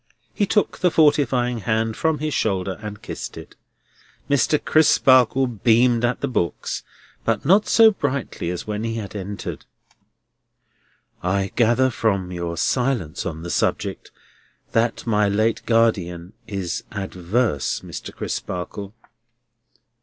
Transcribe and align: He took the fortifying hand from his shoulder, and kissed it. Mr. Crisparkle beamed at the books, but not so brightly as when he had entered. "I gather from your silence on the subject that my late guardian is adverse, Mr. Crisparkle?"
He 0.33 0.47
took 0.47 0.79
the 0.79 0.89
fortifying 0.89 1.59
hand 1.59 1.95
from 1.95 2.17
his 2.17 2.33
shoulder, 2.33 2.79
and 2.81 3.03
kissed 3.03 3.37
it. 3.37 3.55
Mr. 4.27 4.57
Crisparkle 4.59 5.45
beamed 5.45 6.03
at 6.03 6.21
the 6.21 6.27
books, 6.27 6.81
but 7.23 7.45
not 7.45 7.67
so 7.67 7.91
brightly 7.91 8.49
as 8.49 8.65
when 8.65 8.83
he 8.83 8.95
had 8.95 9.15
entered. 9.15 9.63
"I 11.21 11.51
gather 11.55 11.91
from 11.91 12.31
your 12.31 12.57
silence 12.57 13.27
on 13.27 13.43
the 13.43 13.51
subject 13.51 14.09
that 14.71 15.05
my 15.05 15.29
late 15.29 15.61
guardian 15.67 16.33
is 16.47 16.83
adverse, 16.91 17.81
Mr. 17.81 18.11
Crisparkle?" 18.11 18.95